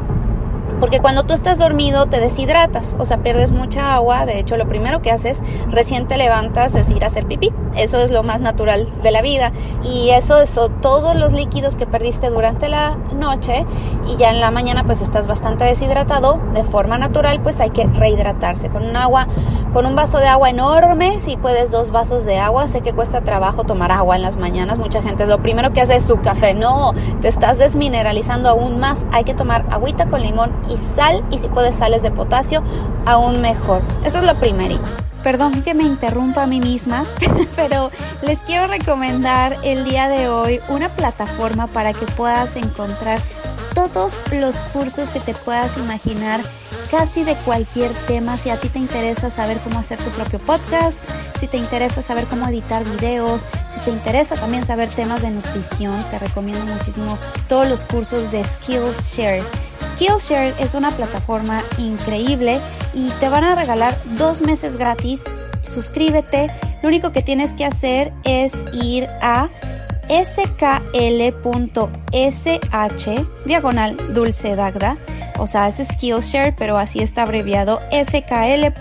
porque 0.81 1.01
cuando 1.01 1.25
tú 1.25 1.33
estás 1.33 1.59
dormido 1.59 2.07
te 2.07 2.21
deshidratas, 2.21 2.97
o 2.99 3.05
sea, 3.05 3.19
pierdes 3.19 3.51
mucha 3.51 3.95
agua. 3.95 4.27
De 4.27 4.39
hecho, 4.39 4.57
lo 4.57 4.69
primero 4.69 5.01
que 5.01 5.11
haces 5.11 5.41
recién 5.71 6.07
te 6.07 6.17
levantas 6.17 6.75
es 6.75 6.91
ir 6.91 7.03
a 7.05 7.07
hacer 7.07 7.27
pipí. 7.27 7.53
Eso 7.77 8.01
es 8.01 8.11
lo 8.11 8.23
más 8.23 8.41
natural 8.41 8.89
de 9.03 9.11
la 9.11 9.23
vida. 9.23 9.53
Y 9.83 10.11
eso 10.11 10.41
es 10.41 10.59
todos 10.81 11.15
los 11.15 11.33
líquidos 11.33 11.77
que 11.77 11.87
perdiste 11.87 12.31
durante 12.31 12.69
la 12.69 12.97
noche 13.15 13.65
y 14.07 14.17
ya 14.17 14.31
en 14.31 14.41
la 14.41 14.51
mañana 14.51 14.85
pues 14.85 15.03
estás 15.03 15.27
bastante 15.27 15.65
deshidratado. 15.65 16.41
De 16.55 16.65
forma 16.65 16.99
natural 16.99 17.41
pues 17.41 17.61
hay 17.61 17.71
que 17.71 17.87
rehidratarse 17.87 18.69
con 18.69 18.85
un 18.85 18.97
agua, 18.97 19.29
con 19.73 19.87
un 19.87 19.95
vaso 19.95 20.19
de 20.19 20.27
agua 20.27 20.51
enorme. 20.51 21.19
Si 21.19 21.37
puedes 21.37 21.71
dos 21.71 21.91
vasos 21.91 22.25
de 22.25 22.39
agua. 22.39 22.69
Sé 22.69 22.81
que 22.81 22.93
cuesta 22.93 23.23
trabajo 23.23 23.65
tomar 23.65 23.93
agua 23.93 24.17
en 24.17 24.23
las 24.23 24.37
mañanas. 24.37 24.79
Mucha 24.79 25.03
gente 25.03 25.27
lo 25.27 25.43
primero 25.43 25.73
que 25.73 25.81
hace 25.81 25.97
es 25.97 26.05
su 26.05 26.21
café. 26.21 26.55
No, 26.55 26.93
te 27.21 27.29
estás 27.29 27.59
desmineralizando 27.59 28.49
aún 28.49 28.79
más. 28.79 29.07
Hay 29.13 29.25
que 29.25 29.35
tomar 29.35 29.67
agüita 29.71 30.07
con 30.07 30.23
limón 30.23 30.53
y 30.69 30.79
sal 30.79 31.25
y 31.31 31.39
si 31.39 31.49
puedes 31.49 31.77
sales 31.77 32.03
de 32.03 32.11
potasio, 32.11 32.63
aún 33.05 33.41
mejor. 33.41 33.83
Eso 34.05 34.19
es 34.19 34.27
lo 34.27 34.35
primerito. 34.35 35.06
Perdón 35.27 35.65
que 35.65 35.75
me 35.75 35.83
interrumpa 35.83 36.45
a 36.45 36.47
mí 36.47 36.61
misma, 36.61 37.05
pero 37.57 37.91
les 38.23 38.39
quiero 38.43 38.69
recomendar 38.69 39.57
el 39.65 39.83
día 39.83 40.09
de 40.09 40.29
hoy 40.29 40.61
una 40.69 40.89
plataforma 40.89 41.67
para 41.67 41.93
que 41.93 42.07
puedas 42.07 42.55
encontrar 42.55 43.19
todos 43.75 44.21
los 44.31 44.57
cursos 44.73 45.09
que 45.09 45.19
te 45.19 45.35
puedas 45.35 45.77
imaginar, 45.79 46.41
casi 46.93 47.25
de 47.25 47.35
cualquier 47.45 47.91
tema. 48.07 48.37
Si 48.37 48.51
a 48.51 48.61
ti 48.61 48.69
te 48.69 48.79
interesa 48.79 49.29
saber 49.29 49.59
cómo 49.65 49.81
hacer 49.81 49.99
tu 49.99 50.11
propio 50.11 50.39
podcast, 50.39 51.01
si 51.41 51.49
te 51.49 51.57
interesa 51.57 52.03
saber 52.03 52.27
cómo 52.27 52.47
editar 52.47 52.85
videos, 52.85 53.45
si 53.75 53.81
te 53.81 53.91
interesa 53.91 54.37
también 54.37 54.65
saber 54.65 54.91
temas 54.91 55.23
de 55.23 55.33
nutrición, 55.33 56.05
te 56.09 56.21
recomiendo 56.21 56.65
muchísimo 56.67 57.19
todos 57.49 57.69
los 57.69 57.85
cursos 57.85 58.31
de 58.31 58.45
Skillshare. 58.45 59.43
Skillshare 59.97 60.55
es 60.59 60.75
una 60.75 60.91
plataforma 60.91 61.63
increíble 61.79 62.61
y 62.93 63.09
te 63.19 63.31
van 63.31 63.45
a 63.45 63.55
regalar 63.55 63.97
dos 64.19 64.43
meses 64.43 64.77
gratis. 64.77 65.23
Suscríbete. 65.63 66.51
Lo 66.83 66.89
único 66.89 67.13
que 67.13 67.23
tienes 67.23 67.55
que 67.55 67.65
hacer 67.65 68.13
es 68.25 68.53
ir 68.75 69.09
a 69.23 69.49
skl.sh 70.09 71.25
diagonal 73.47 73.97
dulce 74.15 74.55
dagda. 74.55 74.99
O 75.39 75.47
sea, 75.47 75.67
es 75.67 75.77
Skillshare, 75.77 76.55
pero 76.57 76.77
así 76.77 77.01
está 77.01 77.23
abreviado 77.23 77.81
skl.sh 77.91 78.77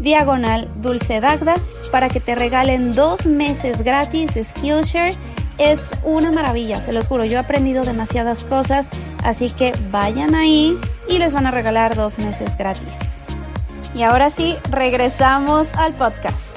diagonal 0.00 0.68
dulce 0.82 1.20
dagda 1.20 1.54
para 1.92 2.08
que 2.08 2.18
te 2.18 2.34
regalen 2.34 2.94
dos 2.94 3.26
meses 3.26 3.82
gratis 3.82 4.32
Skillshare 4.42 5.14
es 5.62 5.92
una 6.04 6.30
maravilla, 6.32 6.80
se 6.80 6.92
los 6.92 7.08
juro. 7.08 7.24
Yo 7.24 7.36
he 7.36 7.40
aprendido 7.40 7.84
demasiadas 7.84 8.44
cosas, 8.44 8.88
así 9.22 9.50
que 9.50 9.72
vayan 9.90 10.34
ahí 10.34 10.78
y 11.08 11.18
les 11.18 11.34
van 11.34 11.46
a 11.46 11.50
regalar 11.50 11.94
dos 11.94 12.18
meses 12.18 12.56
gratis. 12.56 12.98
Y 13.94 14.02
ahora 14.02 14.30
sí, 14.30 14.56
regresamos 14.70 15.68
al 15.74 15.92
podcast. 15.94 16.56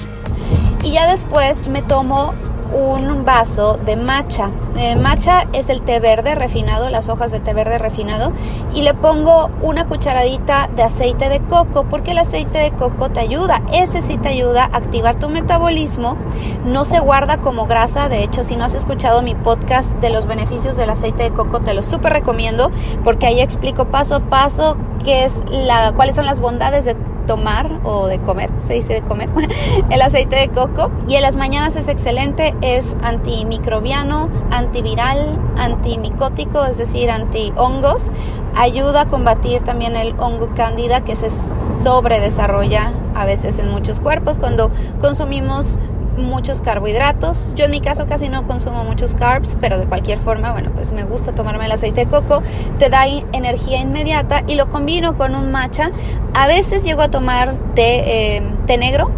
Y 0.84 0.92
ya 0.92 1.10
después 1.10 1.68
me 1.68 1.82
tomo 1.82 2.34
un 2.75 3.24
vaso 3.24 3.79
de 3.86 3.96
matcha. 3.96 4.50
Eh, 4.77 4.96
matcha 4.96 5.46
es 5.53 5.70
el 5.70 5.82
té 5.82 6.00
verde 6.00 6.36
refinado, 6.36 6.89
las 6.89 7.08
hojas 7.08 7.32
de 7.32 7.39
té 7.39 7.53
verde 7.53 7.77
refinado, 7.77 8.34
y 8.74 8.84
le 8.84 8.94
pongo 8.94 9.50
una 9.62 9.88
cucharadita 9.88 10.70
de 10.75 10.84
aceite 10.84 11.29
de 11.29 11.39
coco 11.39 11.86
porque 11.89 12.12
el 12.12 12.17
aceite 12.17 12.60
de 12.60 12.72
coco 12.72 13.10
te 13.10 13.22
ayuda, 13.22 13.62
ese 13.72 14.01
sí 14.01 14.17
te 14.17 14.29
ayuda 14.29 14.65
a 14.65 14.77
activar 14.77 15.17
tu 15.17 15.29
metabolismo, 15.29 16.17
no 16.65 16.84
se 16.84 17.00
guarda 17.00 17.38
como 17.38 17.65
grasa, 17.65 18.10
de 18.10 18.24
hecho 18.24 18.44
si 18.44 18.55
no 18.55 18.65
has 18.65 18.75
escuchado 18.75 19.22
mi 19.22 19.36
podcast 19.36 19.94
de 20.00 20.10
los 20.10 20.25
beneficios 20.25 20.75
del 20.75 20.89
aceite 20.89 21.24
de 21.24 21.32
coco 21.32 21.62
te 21.62 21.74
lo 21.74 21.82
súper 21.82 22.12
recomiendo 22.13 22.72
porque 23.03 23.27
ahí 23.27 23.39
explico 23.39 23.86
paso 23.86 24.15
a 24.15 24.20
paso 24.20 24.77
qué 25.03 25.24
es 25.24 25.41
la, 25.50 25.94
cuáles 25.94 26.15
son 26.15 26.25
las 26.25 26.41
bondades 26.41 26.84
de 26.86 26.98
tomar 27.25 27.79
o 27.84 28.08
de 28.08 28.20
comer, 28.20 28.50
se 28.60 28.74
dice 28.74 28.94
de 28.94 29.01
comer, 29.01 29.29
el 29.89 30.01
aceite 30.01 30.36
de 30.36 30.50
coco. 30.50 30.91
Y 31.08 31.15
en 31.15 31.22
las 31.22 31.38
mañanas 31.38 31.75
es 31.75 31.88
excelente, 31.88 32.53
es 32.62 32.96
antimicrobiano, 33.01 34.29
antiviral, 34.51 35.39
antimicótico, 35.58 36.65
es 36.65 36.77
decir, 36.77 37.12
antihongos. 37.12 38.12
Ayuda 38.55 39.01
a 39.01 39.08
combatir 39.08 39.62
también 39.63 39.96
el 39.96 40.15
hongo 40.17 40.50
cándida 40.55 41.03
que 41.03 41.15
se 41.15 41.29
sobredesarrolla 41.29 42.94
a 43.13 43.25
veces 43.25 43.60
en 43.60 43.70
muchos 43.70 44.00
cuerpos 44.00 44.38
cuando 44.38 44.72
consumimos 45.01 45.77
muchos 46.18 46.62
carbohidratos. 46.62 47.52
Yo 47.56 47.66
en 47.66 47.72
mi 47.72 47.82
caso 47.82 48.06
casi 48.08 48.30
no 48.30 48.48
consumo 48.48 48.84
muchos 48.84 49.16
carbs, 49.16 49.58
pero 49.60 49.78
de 49.78 49.86
cualquier 49.86 50.20
forma, 50.20 50.52
bueno, 50.52 50.72
pues 50.74 50.92
me 50.92 51.04
gusta 51.04 51.34
tomarme 51.34 51.66
el 51.66 51.72
aceite 51.72 52.06
de 52.06 52.08
coco, 52.08 52.42
te 52.80 52.90
da 52.90 53.06
energía 53.08 53.80
inmediata 53.80 54.44
y 54.48 54.56
lo 54.56 54.70
combino 54.70 55.16
con 55.16 55.36
un 55.36 55.52
matcha. 55.52 55.92
A 56.34 56.48
veces 56.48 56.84
llego 56.84 57.02
a 57.02 57.10
tomar 57.10 57.58
té, 57.76 58.38
eh, 58.38 58.44
té 58.66 58.78
negro 58.78 59.12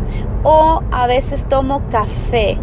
o 0.44 0.82
a 0.92 1.08
veces 1.08 1.46
tomo 1.48 1.84
café. 1.89 2.58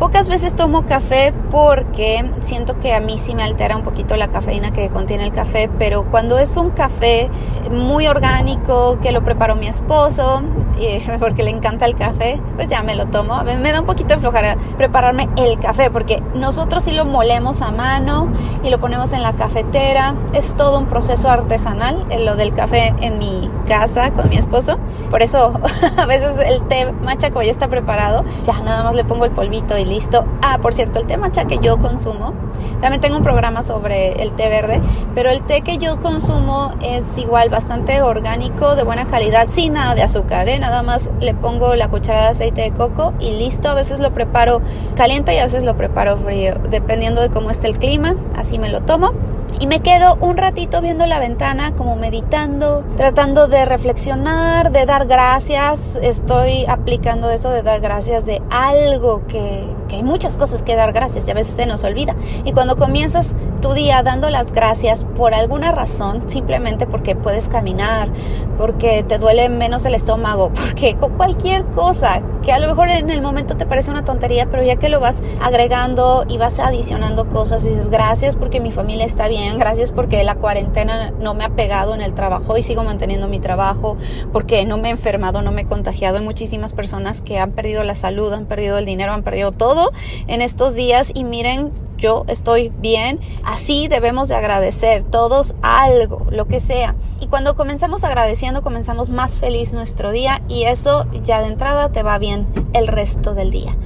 Pocas 0.00 0.30
veces 0.30 0.56
tomo 0.56 0.86
café 0.86 1.34
porque 1.50 2.24
siento 2.40 2.78
que 2.80 2.94
a 2.94 3.00
mí 3.00 3.18
sí 3.18 3.34
me 3.34 3.42
altera 3.42 3.76
un 3.76 3.82
poquito 3.82 4.16
la 4.16 4.28
cafeína 4.28 4.72
que 4.72 4.88
contiene 4.88 5.24
el 5.24 5.30
café, 5.30 5.68
pero 5.78 6.04
cuando 6.10 6.38
es 6.38 6.56
un 6.56 6.70
café 6.70 7.28
muy 7.70 8.06
orgánico 8.06 8.98
que 9.02 9.12
lo 9.12 9.22
preparó 9.22 9.56
mi 9.56 9.66
esposo, 9.68 10.42
porque 11.20 11.42
le 11.42 11.50
encanta 11.50 11.84
el 11.84 11.94
café, 11.94 12.40
pues 12.56 12.68
ya 12.68 12.82
me 12.82 12.94
lo 12.94 13.06
tomo. 13.06 13.42
Me 13.44 13.72
da 13.72 13.80
un 13.80 13.86
poquito 13.86 14.14
de 14.14 14.20
flojera 14.20 14.56
prepararme 14.78 15.28
el 15.36 15.58
café 15.58 15.90
porque 15.90 16.22
nosotros 16.34 16.84
sí 16.84 16.92
lo 16.92 17.04
molemos 17.04 17.60
a 17.60 17.70
mano 17.70 18.32
y 18.62 18.70
lo 18.70 18.80
ponemos 18.80 19.12
en 19.12 19.22
la 19.22 19.34
cafetera. 19.34 20.14
Es 20.32 20.54
todo 20.54 20.78
un 20.78 20.86
proceso 20.86 21.28
artesanal, 21.28 22.06
lo 22.24 22.36
del 22.36 22.54
café 22.54 22.94
en 23.00 23.18
mi 23.18 23.50
casa 23.70 24.10
con 24.10 24.28
mi 24.28 24.36
esposo. 24.36 24.78
Por 25.10 25.22
eso 25.22 25.52
a 25.96 26.06
veces 26.06 26.34
el 26.44 26.60
té 26.62 26.90
machaco 26.90 27.40
ya 27.40 27.52
está 27.52 27.68
preparado, 27.68 28.24
ya 28.44 28.60
nada 28.60 28.82
más 28.82 28.96
le 28.96 29.04
pongo 29.04 29.24
el 29.24 29.30
polvito 29.30 29.78
y 29.78 29.84
listo. 29.84 30.24
Ah, 30.42 30.58
por 30.60 30.74
cierto, 30.74 30.98
el 30.98 31.06
té 31.06 31.16
matcha 31.16 31.44
que 31.44 31.58
yo 31.58 31.78
consumo, 31.78 32.34
también 32.80 33.00
tengo 33.00 33.16
un 33.16 33.22
programa 33.22 33.62
sobre 33.62 34.22
el 34.22 34.32
té 34.32 34.48
verde, 34.48 34.80
pero 35.14 35.30
el 35.30 35.42
té 35.42 35.62
que 35.62 35.78
yo 35.78 36.00
consumo 36.00 36.72
es 36.82 37.16
igual 37.16 37.48
bastante 37.48 38.02
orgánico, 38.02 38.74
de 38.74 38.82
buena 38.82 39.06
calidad, 39.06 39.46
sin 39.46 39.74
nada 39.74 39.94
de 39.94 40.02
azúcar, 40.02 40.48
¿eh? 40.48 40.58
nada 40.58 40.82
más 40.82 41.08
le 41.20 41.32
pongo 41.32 41.76
la 41.76 41.88
cucharada 41.88 42.24
de 42.24 42.30
aceite 42.32 42.62
de 42.62 42.72
coco 42.72 43.14
y 43.20 43.30
listo. 43.38 43.68
A 43.68 43.74
veces 43.74 44.00
lo 44.00 44.12
preparo 44.12 44.62
caliente 44.96 45.32
y 45.32 45.38
a 45.38 45.44
veces 45.44 45.62
lo 45.62 45.76
preparo 45.76 46.16
frío, 46.16 46.54
dependiendo 46.68 47.20
de 47.20 47.30
cómo 47.30 47.50
esté 47.50 47.68
el 47.68 47.78
clima, 47.78 48.16
así 48.34 48.58
me 48.58 48.68
lo 48.68 48.80
tomo 48.80 49.12
y 49.58 49.66
me 49.66 49.80
quedo 49.80 50.16
un 50.20 50.36
ratito 50.36 50.80
viendo 50.80 51.06
la 51.06 51.18
ventana, 51.18 51.72
como 51.76 51.96
meditando, 51.96 52.84
tratando 52.96 53.48
de 53.48 53.64
reflexionar, 53.64 54.70
de 54.70 54.86
dar 54.86 55.06
gracias. 55.06 55.98
Estoy 56.02 56.66
aplicando 56.66 57.30
eso 57.30 57.50
de 57.50 57.62
dar 57.62 57.80
gracias 57.80 58.26
de 58.26 58.40
algo 58.50 59.22
que, 59.26 59.64
que, 59.90 59.96
hay 59.96 60.02
muchas 60.02 60.36
cosas 60.36 60.62
que 60.62 60.76
dar 60.76 60.92
gracias 60.92 61.26
y 61.28 61.30
a 61.30 61.34
veces 61.34 61.54
se 61.54 61.66
nos 61.66 61.84
olvida. 61.84 62.14
Y 62.44 62.52
cuando 62.52 62.76
comienzas 62.76 63.34
tu 63.60 63.72
día 63.72 64.02
dando 64.02 64.30
las 64.30 64.52
gracias 64.52 65.04
por 65.16 65.34
alguna 65.34 65.72
razón, 65.72 66.24
simplemente 66.28 66.86
porque 66.86 67.16
puedes 67.16 67.48
caminar, 67.48 68.10
porque 68.56 69.02
te 69.02 69.18
duele 69.18 69.48
menos 69.48 69.84
el 69.84 69.94
estómago, 69.94 70.50
porque 70.54 70.96
con 70.96 71.16
cualquier 71.16 71.64
cosa 71.66 72.22
que 72.42 72.52
a 72.52 72.58
lo 72.58 72.68
mejor 72.68 72.88
en 72.88 73.10
el 73.10 73.20
momento 73.20 73.56
te 73.56 73.66
parece 73.66 73.90
una 73.90 74.04
tontería, 74.04 74.46
pero 74.50 74.62
ya 74.62 74.76
que 74.76 74.88
lo 74.88 75.00
vas 75.00 75.22
agregando 75.42 76.24
y 76.26 76.38
vas 76.38 76.58
adicionando 76.58 77.28
cosas, 77.28 77.64
dices 77.64 77.90
gracias 77.90 78.34
porque 78.34 78.60
mi 78.60 78.72
familia 78.72 79.04
está 79.04 79.28
bien 79.28 79.58
gracias 79.58 79.92
porque 79.92 80.22
la 80.24 80.36
cuarentena 80.36 81.12
no 81.20 81.34
me 81.34 81.44
ha 81.44 81.50
pegado 81.50 81.94
en 81.94 82.00
el 82.00 82.14
trabajo 82.14 82.56
y 82.56 82.62
sigo 82.62 82.84
manteniendo 82.84 83.28
mi 83.28 83.40
trabajo, 83.40 83.96
porque 84.32 84.64
no 84.64 84.78
me 84.78 84.88
he 84.88 84.90
enfermado, 84.92 85.42
no 85.42 85.52
me 85.52 85.62
he 85.62 85.66
contagiado. 85.66 86.18
Hay 86.18 86.24
muchísimas 86.24 86.72
personas 86.72 87.20
que 87.20 87.38
han 87.38 87.52
perdido 87.52 87.82
la 87.84 87.94
salud, 87.94 88.32
han 88.32 88.46
perdido 88.46 88.78
el 88.78 88.84
dinero, 88.84 89.12
han 89.12 89.22
perdido 89.22 89.52
todo 89.52 89.79
en 90.26 90.42
estos 90.42 90.74
días 90.74 91.10
y 91.14 91.24
miren, 91.24 91.72
yo 91.96 92.24
estoy 92.28 92.72
bien. 92.78 93.20
Así 93.44 93.88
debemos 93.88 94.28
de 94.28 94.34
agradecer 94.34 95.02
todos 95.02 95.54
algo, 95.62 96.26
lo 96.30 96.46
que 96.46 96.60
sea. 96.60 96.94
Y 97.20 97.26
cuando 97.26 97.56
comenzamos 97.56 98.04
agradeciendo, 98.04 98.62
comenzamos 98.62 99.10
más 99.10 99.38
feliz 99.38 99.72
nuestro 99.72 100.10
día 100.10 100.42
y 100.48 100.64
eso 100.64 101.06
ya 101.24 101.40
de 101.40 101.48
entrada 101.48 101.92
te 101.92 102.02
va 102.02 102.18
bien 102.18 102.46
el 102.72 102.88
resto 102.88 103.34
del 103.34 103.50
día. 103.50 103.76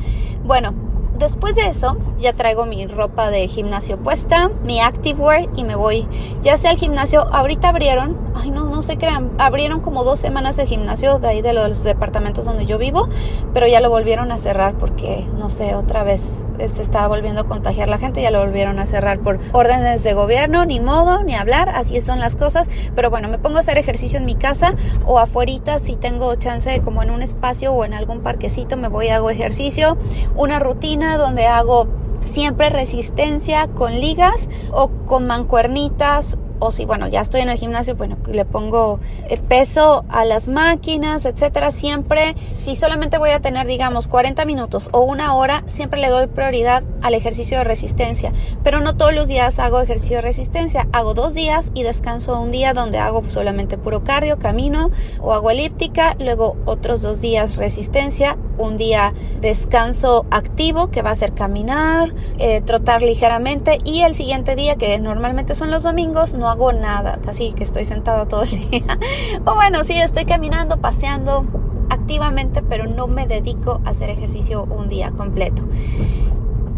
Bueno, 0.45 0.75
Después 1.19 1.55
de 1.55 1.69
eso, 1.69 1.97
ya 2.19 2.33
traigo 2.33 2.67
mi 2.67 2.87
ropa 2.89 3.31
de 3.31 3.47
gimnasio 3.47 3.99
puesta, 3.99 4.51
mi 4.65 4.81
activewear 4.81 5.49
y 5.55 5.63
me 5.63 5.77
voy 5.77 6.09
ya 6.43 6.59
sea 6.59 6.73
al 6.73 6.77
gimnasio. 6.77 7.23
Ahorita 7.33 7.69
abrieron, 7.69 8.19
ay 8.35 8.51
no, 8.51 8.64
no 8.75 8.83
se 8.83 8.99
crean, 8.99 9.31
abrieron 9.39 9.81
como 9.81 10.03
dos 10.03 10.19
semanas 10.19 10.59
el 10.59 10.67
gimnasio 10.67 11.19
de 11.21 11.29
ahí 11.29 11.43
de 11.43 11.53
los 11.53 11.85
departamentos 11.85 12.45
donde 12.45 12.67
yo 12.67 12.77
vivo, 12.77 13.09
pero 13.53 13.69
ya 13.69 13.81
lo 13.81 13.91
volvieron 13.91 14.33
a 14.33 14.39
cerrar 14.39 14.75
porque, 14.75 15.27
no 15.39 15.49
sé, 15.49 15.75
otra 15.77 16.03
vez 16.03 16.45
se 16.67 16.83
estaba 16.83 17.07
volviendo 17.07 17.43
a 17.43 17.45
contagiar 17.45 17.89
la 17.89 17.99
gente, 17.99 18.21
ya 18.23 18.31
lo 18.31 18.41
volvieron 18.41 18.81
a 18.81 18.87
cerrar 18.87 19.21
por 19.21 19.39
órdenes 19.53 20.03
de 20.03 20.15
gobierno, 20.15 20.65
ni 20.65 20.81
modo, 20.81 21.23
ni 21.23 21.35
hablar, 21.35 21.69
así 21.69 22.01
son 22.01 22.19
las 22.19 22.35
cosas. 22.35 22.69
Pero 22.97 23.11
bueno, 23.11 23.29
me 23.29 23.39
pongo 23.39 23.59
a 23.59 23.61
hacer 23.61 23.79
ejercicio 23.79 24.19
en 24.19 24.25
mi 24.25 24.35
casa 24.35 24.75
o 25.07 25.19
afuera 25.19 25.45
si 25.79 25.95
tengo 25.97 26.35
chance, 26.37 26.81
como 26.81 27.03
en 27.03 27.11
un 27.11 27.21
espacio 27.21 27.73
o 27.73 27.85
en 27.85 27.93
algún 27.93 28.21
parquecito, 28.21 28.77
me 28.77 28.89
voy 28.89 29.09
a 29.09 29.17
hago 29.17 29.31
ejercicio, 29.31 29.97
una 30.37 30.59
rutina 30.59 31.19
donde 31.19 31.47
hago 31.47 31.87
siempre 32.21 32.71
resistencia 32.71 33.69
con 33.69 34.01
ligas 34.01 34.49
o 34.73 34.89
con 35.07 35.27
mancuernitas 35.27 36.39
o 36.65 36.71
si 36.71 36.87
bueno 36.87 37.09
ya 37.09 37.21
estoy 37.21 37.43
en 37.43 37.51
el 37.51 37.59
gimnasio 37.59 37.95
bueno 37.95 38.17
le 38.27 38.45
pongo 38.45 39.01
eh, 39.29 39.39
peso 39.39 40.05
a 40.09 40.25
las 40.25 40.49
máquinas 40.49 41.27
etcétera 41.27 41.71
siempre 41.71 42.35
si 42.53 42.75
solamente 42.75 43.19
voy 43.19 43.31
a 43.31 43.41
tener 43.41 43.67
digamos 43.67 44.09
40 44.09 44.45
minutos 44.47 44.89
o 44.93 45.03
una 45.03 45.35
hora 45.35 45.63
siempre 45.67 46.01
le 46.01 46.09
doy 46.09 46.27
prioridad 46.27 46.83
al 47.05 47.15
ejercicio 47.15 47.59
de 47.59 47.65
resistencia. 47.65 48.33
Pero 48.63 48.81
no 48.81 48.97
todos 48.97 49.15
los 49.15 49.29
días 49.29 49.59
hago 49.59 49.81
ejercicio 49.81 50.17
de 50.17 50.23
resistencia. 50.23 50.89
Hago 50.93 51.13
dos 51.15 51.35
días 51.35 51.71
y 51.75 51.83
descanso 51.83 52.41
un 52.41 52.51
día 52.51 52.73
donde 52.73 52.99
hago 52.99 53.23
solamente 53.29 53.77
puro 53.77 54.03
cardio 54.05 54.39
camino 54.39 54.91
o 55.21 55.35
hago 55.35 55.51
elíptica 55.51 56.17
luego 56.19 56.57
otros 56.65 57.03
dos 57.03 57.21
días 57.21 57.57
resistencia 57.57 58.39
un 58.59 58.77
día 58.77 59.13
descanso 59.41 60.27
activo 60.31 60.91
que 60.91 61.03
va 61.03 61.11
a 61.11 61.15
ser 61.15 61.35
caminar 61.35 62.15
eh, 62.39 62.61
trotar 62.63 63.03
ligeramente 63.03 63.79
y 63.85 64.03
el 64.03 64.15
siguiente 64.15 64.57
día 64.57 64.77
que 64.77 64.99
normalmente 64.99 65.55
son 65.55 65.71
los 65.71 65.83
domingos 65.83 66.35
no 66.35 66.49
hago 66.49 66.73
nada, 66.73 67.19
casi 67.25 67.53
que 67.53 67.65
estoy 67.65 67.85
sentada 67.85 68.27
todo 68.27 68.43
el 68.43 68.51
día. 68.71 68.99
o 69.45 69.55
bueno, 69.55 69.85
sí, 69.85 69.95
estoy 69.95 70.25
caminando, 70.25 70.79
paseando 70.79 71.45
activamente, 71.91 72.63
pero 72.63 72.87
no 72.87 73.07
me 73.07 73.27
dedico 73.27 73.81
a 73.85 73.91
hacer 73.91 74.11
ejercicio 74.11 74.65
un 74.65 74.89
día 74.89 75.11
completo. 75.11 75.63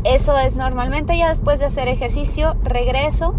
Eso 0.04 0.36
es 0.38 0.54
normalmente 0.56 1.16
ya 1.16 1.28
después 1.28 1.58
de 1.58 1.66
hacer 1.66 1.88
ejercicio, 1.88 2.56
regreso 2.62 3.34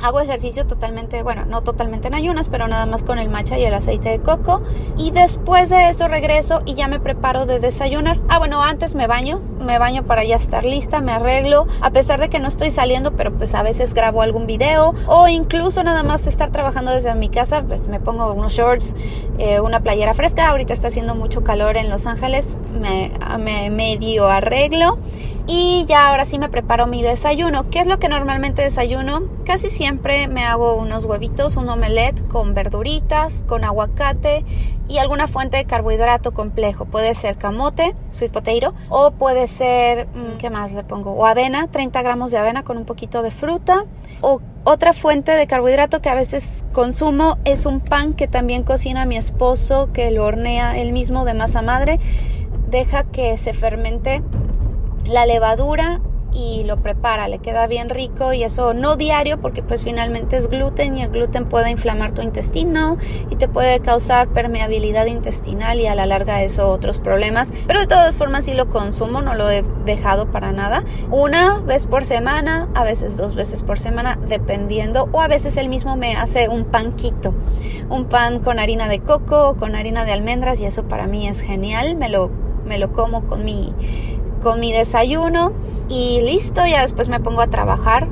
Hago 0.00 0.20
ejercicio 0.20 0.66
totalmente, 0.66 1.22
bueno, 1.22 1.44
no 1.44 1.62
totalmente 1.62 2.08
en 2.08 2.14
ayunas, 2.14 2.48
pero 2.48 2.68
nada 2.68 2.86
más 2.86 3.02
con 3.02 3.18
el 3.18 3.28
matcha 3.28 3.58
y 3.58 3.64
el 3.64 3.74
aceite 3.74 4.10
de 4.10 4.20
coco. 4.20 4.62
Y 4.96 5.10
después 5.10 5.70
de 5.70 5.88
eso 5.88 6.06
regreso 6.06 6.62
y 6.64 6.74
ya 6.74 6.86
me 6.86 7.00
preparo 7.00 7.46
de 7.46 7.58
desayunar. 7.58 8.20
Ah, 8.28 8.38
bueno, 8.38 8.62
antes 8.62 8.94
me 8.94 9.08
baño, 9.08 9.40
me 9.60 9.78
baño 9.78 10.04
para 10.04 10.22
ya 10.22 10.36
estar 10.36 10.64
lista, 10.64 11.00
me 11.00 11.12
arreglo. 11.12 11.66
A 11.80 11.90
pesar 11.90 12.20
de 12.20 12.28
que 12.28 12.38
no 12.38 12.46
estoy 12.46 12.70
saliendo, 12.70 13.12
pero 13.12 13.32
pues 13.32 13.54
a 13.54 13.62
veces 13.62 13.92
grabo 13.92 14.22
algún 14.22 14.46
video 14.46 14.94
o 15.08 15.26
incluso 15.26 15.82
nada 15.82 16.04
más 16.04 16.26
estar 16.26 16.50
trabajando 16.50 16.92
desde 16.92 17.12
mi 17.16 17.28
casa, 17.28 17.64
pues 17.66 17.88
me 17.88 17.98
pongo 17.98 18.32
unos 18.32 18.52
shorts, 18.52 18.94
eh, 19.38 19.60
una 19.60 19.80
playera 19.80 20.14
fresca. 20.14 20.48
Ahorita 20.48 20.72
está 20.72 20.88
haciendo 20.88 21.16
mucho 21.16 21.42
calor 21.42 21.76
en 21.76 21.90
Los 21.90 22.06
Ángeles, 22.06 22.58
me, 22.72 23.10
me 23.38 23.70
medio 23.70 24.28
arreglo 24.28 24.98
y 25.48 25.86
ya 25.86 26.08
ahora 26.08 26.26
sí 26.26 26.38
me 26.38 26.50
preparo 26.50 26.86
mi 26.86 27.02
desayuno. 27.02 27.70
¿Qué 27.70 27.80
es 27.80 27.86
lo 27.86 27.98
que 27.98 28.10
normalmente 28.10 28.60
desayuno? 28.60 29.22
Casi 29.46 29.70
siempre 29.70 30.28
me 30.28 30.44
hago 30.44 30.74
unos 30.74 31.06
huevitos, 31.06 31.56
un 31.56 31.70
omelette 31.70 32.22
con 32.28 32.52
verduritas, 32.52 33.44
con 33.48 33.64
aguacate 33.64 34.44
y 34.88 34.98
alguna 34.98 35.26
fuente 35.26 35.56
de 35.56 35.64
carbohidrato 35.64 36.34
complejo. 36.34 36.84
Puede 36.84 37.14
ser 37.14 37.38
camote, 37.38 37.96
sweet 38.10 38.30
potato, 38.30 38.74
o 38.90 39.12
puede 39.12 39.46
ser, 39.46 40.06
mm, 40.08 40.36
¿qué 40.36 40.50
más 40.50 40.74
le 40.74 40.84
pongo? 40.84 41.12
O 41.12 41.24
avena, 41.24 41.66
30 41.66 42.02
gramos 42.02 42.30
de 42.30 42.36
avena 42.36 42.62
con 42.62 42.76
un 42.76 42.84
poquito 42.84 43.22
de 43.22 43.30
fruta. 43.30 43.86
O 44.20 44.42
otra 44.64 44.92
fuente 44.92 45.32
de 45.32 45.46
carbohidrato 45.46 46.02
que 46.02 46.10
a 46.10 46.14
veces 46.14 46.66
consumo 46.74 47.38
es 47.46 47.64
un 47.64 47.80
pan 47.80 48.12
que 48.12 48.28
también 48.28 48.64
cocina 48.64 49.06
mi 49.06 49.16
esposo, 49.16 49.88
que 49.94 50.10
lo 50.10 50.26
hornea 50.26 50.76
él 50.76 50.92
mismo 50.92 51.24
de 51.24 51.32
masa 51.32 51.62
madre. 51.62 51.98
Deja 52.68 53.04
que 53.04 53.38
se 53.38 53.54
fermente 53.54 54.22
la 55.04 55.26
levadura 55.26 56.00
y 56.32 56.64
lo 56.64 56.76
prepara, 56.76 57.28
le 57.28 57.38
queda 57.38 57.66
bien 57.66 57.88
rico 57.88 58.32
y 58.32 58.42
eso 58.44 58.74
no 58.74 58.96
diario 58.96 59.40
porque 59.40 59.62
pues 59.62 59.84
finalmente 59.84 60.36
es 60.36 60.48
gluten 60.48 60.96
y 60.96 61.02
el 61.02 61.10
gluten 61.10 61.48
puede 61.48 61.70
inflamar 61.70 62.12
tu 62.12 62.22
intestino 62.22 62.96
y 63.30 63.36
te 63.36 63.48
puede 63.48 63.80
causar 63.80 64.28
permeabilidad 64.28 65.06
intestinal 65.06 65.80
y 65.80 65.86
a 65.86 65.94
la 65.94 66.06
larga 66.06 66.42
eso 66.42 66.68
otros 66.68 66.98
problemas, 66.98 67.50
pero 67.66 67.80
de 67.80 67.86
todas 67.86 68.16
formas 68.16 68.44
sí 68.44 68.54
lo 68.54 68.68
consumo, 68.68 69.22
no 69.22 69.34
lo 69.34 69.50
he 69.50 69.64
dejado 69.84 70.30
para 70.30 70.52
nada, 70.52 70.84
una 71.10 71.60
vez 71.60 71.86
por 71.86 72.04
semana, 72.04 72.68
a 72.74 72.84
veces 72.84 73.16
dos 73.16 73.34
veces 73.34 73.62
por 73.62 73.78
semana 73.78 74.18
dependiendo 74.28 75.08
o 75.12 75.20
a 75.20 75.28
veces 75.28 75.56
él 75.56 75.68
mismo 75.68 75.96
me 75.96 76.16
hace 76.16 76.48
un 76.48 76.64
panquito, 76.64 77.34
un 77.88 78.04
pan 78.04 78.40
con 78.40 78.58
harina 78.58 78.88
de 78.88 79.00
coco 79.00 79.48
o 79.48 79.56
con 79.56 79.74
harina 79.74 80.04
de 80.04 80.12
almendras 80.12 80.60
y 80.60 80.66
eso 80.66 80.86
para 80.86 81.06
mí 81.06 81.26
es 81.26 81.40
genial, 81.40 81.96
me 81.96 82.08
lo, 82.08 82.30
me 82.66 82.78
lo 82.78 82.92
como 82.92 83.24
con 83.24 83.44
mi 83.44 83.72
con 84.42 84.60
mi 84.60 84.72
desayuno 84.72 85.52
y 85.88 86.20
listo, 86.20 86.66
ya 86.66 86.82
después 86.82 87.08
me 87.08 87.20
pongo 87.20 87.40
a 87.40 87.48
trabajar 87.48 88.08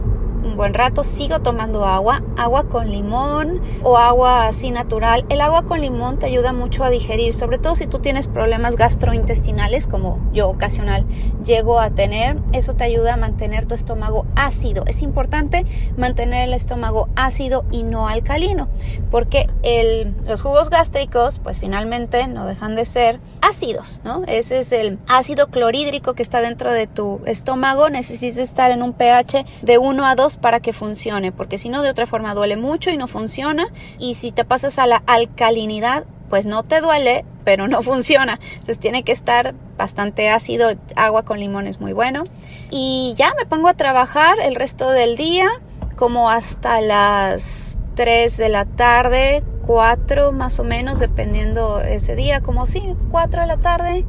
buen 0.56 0.74
rato, 0.74 1.04
sigo 1.04 1.40
tomando 1.40 1.84
agua, 1.84 2.22
agua 2.36 2.68
con 2.68 2.90
limón 2.90 3.60
o 3.82 3.96
agua 3.96 4.48
así 4.48 4.70
natural. 4.70 5.24
El 5.28 5.40
agua 5.40 5.64
con 5.64 5.80
limón 5.80 6.18
te 6.18 6.26
ayuda 6.26 6.52
mucho 6.52 6.82
a 6.82 6.90
digerir, 6.90 7.34
sobre 7.34 7.58
todo 7.58 7.76
si 7.76 7.86
tú 7.86 7.98
tienes 7.98 8.26
problemas 8.26 8.76
gastrointestinales 8.76 9.86
como 9.86 10.18
yo 10.32 10.48
ocasional 10.48 11.04
llego 11.44 11.80
a 11.80 11.90
tener, 11.90 12.38
eso 12.52 12.74
te 12.74 12.84
ayuda 12.84 13.14
a 13.14 13.16
mantener 13.16 13.66
tu 13.66 13.74
estómago 13.74 14.26
ácido. 14.34 14.84
Es 14.86 15.02
importante 15.02 15.64
mantener 15.96 16.48
el 16.48 16.54
estómago 16.54 17.08
ácido 17.16 17.64
y 17.70 17.82
no 17.82 18.08
alcalino, 18.08 18.68
porque 19.10 19.48
el, 19.62 20.14
los 20.26 20.42
jugos 20.42 20.70
gástricos 20.70 21.38
pues 21.38 21.60
finalmente 21.60 22.26
no 22.28 22.46
dejan 22.46 22.74
de 22.74 22.84
ser 22.84 23.20
ácidos, 23.40 24.00
¿no? 24.04 24.22
Ese 24.26 24.58
es 24.58 24.72
el 24.72 24.98
ácido 25.06 25.48
clorhídrico 25.48 26.14
que 26.14 26.22
está 26.22 26.40
dentro 26.40 26.72
de 26.72 26.86
tu 26.86 27.20
estómago, 27.26 27.90
necesitas 27.90 28.38
estar 28.38 28.70
en 28.70 28.82
un 28.82 28.92
pH 28.92 29.44
de 29.62 29.78
1 29.78 30.06
a 30.06 30.14
2 30.14 30.38
para 30.46 30.60
que 30.60 30.72
funcione, 30.72 31.32
porque 31.32 31.58
si 31.58 31.68
no 31.68 31.82
de 31.82 31.90
otra 31.90 32.06
forma 32.06 32.32
duele 32.32 32.56
mucho 32.56 32.90
y 32.90 32.96
no 32.96 33.08
funciona. 33.08 33.66
Y 33.98 34.14
si 34.14 34.30
te 34.30 34.44
pasas 34.44 34.78
a 34.78 34.86
la 34.86 35.02
alcalinidad, 35.08 36.04
pues 36.30 36.46
no 36.46 36.62
te 36.62 36.80
duele, 36.80 37.24
pero 37.42 37.66
no 37.66 37.82
funciona. 37.90 38.38
Entonces 38.52 38.78
tiene 38.78 39.02
que 39.02 39.10
estar 39.10 39.56
bastante 39.76 40.28
ácido, 40.28 40.70
agua 40.94 41.24
con 41.24 41.40
limón 41.40 41.66
es 41.66 41.80
muy 41.80 41.92
bueno. 41.92 42.22
Y 42.70 43.16
ya 43.18 43.34
me 43.36 43.44
pongo 43.44 43.66
a 43.66 43.74
trabajar 43.74 44.38
el 44.40 44.54
resto 44.54 44.92
del 44.92 45.16
día, 45.16 45.48
como 45.96 46.30
hasta 46.30 46.80
las 46.80 47.76
3 47.96 48.36
de 48.36 48.48
la 48.48 48.66
tarde, 48.66 49.42
4 49.66 50.30
más 50.30 50.60
o 50.60 50.62
menos, 50.62 51.00
dependiendo 51.00 51.80
ese 51.80 52.14
día, 52.14 52.40
como 52.40 52.66
sí, 52.66 52.94
4 53.10 53.40
de 53.40 53.46
la 53.48 53.56
tarde, 53.56 54.04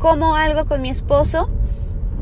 como 0.00 0.34
algo 0.34 0.64
con 0.64 0.82
mi 0.82 0.90
esposo. 0.90 1.48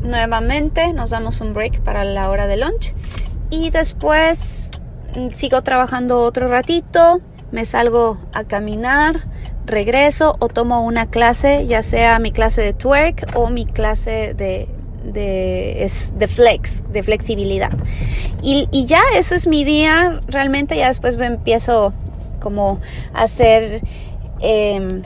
Nuevamente 0.03 0.93
nos 0.93 1.09
damos 1.09 1.41
un 1.41 1.55
break 1.55 1.79
para 1.79 2.03
la 2.03 2.29
hora 2.29 2.45
de 2.45 2.57
lunch 2.57 2.93
y 3.49 3.69
después 3.69 4.71
mm, 5.15 5.29
sigo 5.29 5.61
trabajando 5.61 6.21
otro 6.21 6.47
ratito, 6.47 7.21
me 7.51 7.65
salgo 7.65 8.17
a 8.33 8.43
caminar, 8.43 9.25
regreso 9.65 10.35
o 10.39 10.47
tomo 10.47 10.83
una 10.83 11.07
clase, 11.07 11.65
ya 11.67 11.81
sea 11.81 12.19
mi 12.19 12.31
clase 12.31 12.61
de 12.61 12.73
twerk 12.73 13.25
o 13.35 13.49
mi 13.49 13.65
clase 13.65 14.33
de, 14.33 14.67
de, 15.03 15.89
de 16.15 16.27
flex, 16.27 16.83
de 16.91 17.03
flexibilidad. 17.03 17.71
Y, 18.41 18.67
y, 18.71 18.85
ya 18.85 19.01
ese 19.15 19.35
es 19.35 19.47
mi 19.47 19.63
día, 19.63 20.21
realmente 20.27 20.77
ya 20.77 20.87
después 20.87 21.17
me 21.17 21.25
empiezo 21.25 21.93
como 22.39 22.79
a 23.13 23.23
hacer... 23.23 23.81
Eh, 24.41 25.01